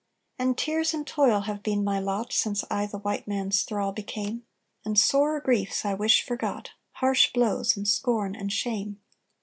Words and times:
"And 0.39 0.57
tears 0.57 0.95
and 0.95 1.05
toil 1.05 1.41
have 1.41 1.61
been 1.61 1.83
my 1.83 1.99
lot 1.99 2.33
Since 2.33 2.63
I 2.71 2.87
the 2.87 2.97
white 2.97 3.27
man's 3.27 3.61
thrall 3.61 3.91
became, 3.91 4.47
And 4.83 4.97
sorer 4.97 5.39
griefs 5.39 5.85
I 5.85 5.93
wish 5.93 6.23
forgot 6.25 6.71
Harsh 6.93 7.31
blows, 7.33 7.77
and 7.77 7.87
scorn, 7.87 8.33
and 8.35 8.51
shame! 8.51 8.99